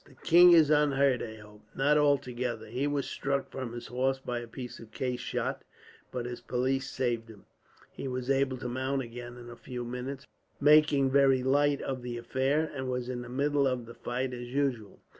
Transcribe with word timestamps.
"The 0.03 0.15
king 0.15 0.53
is 0.53 0.71
unhurt, 0.71 1.21
I 1.21 1.35
hope." 1.35 1.61
"Not 1.75 1.95
altogether. 1.95 2.65
He 2.65 2.87
was 2.87 3.05
struck 3.07 3.51
from 3.51 3.71
his 3.71 3.85
horse 3.85 4.17
by 4.17 4.39
a 4.39 4.47
piece 4.47 4.79
of 4.79 4.89
case 4.91 5.19
shot, 5.19 5.63
but 6.11 6.25
his 6.25 6.41
pelisse 6.41 6.89
saved 6.89 7.29
him. 7.29 7.45
He 7.91 8.07
was 8.07 8.27
able 8.27 8.57
to 8.57 8.67
mount 8.67 9.03
again 9.03 9.37
in 9.37 9.47
a 9.47 9.55
few 9.55 9.85
minutes, 9.85 10.25
making 10.59 11.11
very 11.11 11.43
light 11.43 11.83
of 11.83 12.01
the 12.01 12.17
affair; 12.17 12.71
and 12.73 12.89
was 12.89 13.09
in 13.09 13.21
the 13.21 13.29
middle 13.29 13.67
of 13.67 13.85
the 13.85 13.93
fight, 13.93 14.33
as 14.33 14.47
usual. 14.51 14.97